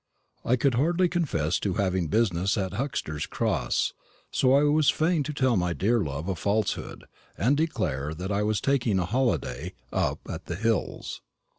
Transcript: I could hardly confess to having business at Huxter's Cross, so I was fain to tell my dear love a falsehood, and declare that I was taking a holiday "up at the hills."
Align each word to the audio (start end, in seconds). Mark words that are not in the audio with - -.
I 0.43 0.55
could 0.55 0.73
hardly 0.73 1.07
confess 1.07 1.59
to 1.59 1.75
having 1.75 2.07
business 2.07 2.57
at 2.57 2.73
Huxter's 2.73 3.27
Cross, 3.27 3.93
so 4.31 4.55
I 4.55 4.63
was 4.63 4.89
fain 4.89 5.21
to 5.21 5.31
tell 5.31 5.55
my 5.55 5.73
dear 5.73 5.99
love 5.99 6.27
a 6.27 6.33
falsehood, 6.35 7.05
and 7.37 7.55
declare 7.55 8.15
that 8.15 8.31
I 8.31 8.41
was 8.41 8.61
taking 8.61 8.97
a 8.97 9.05
holiday 9.05 9.73
"up 9.93 10.21
at 10.27 10.45
the 10.45 10.55
hills." 10.55 11.21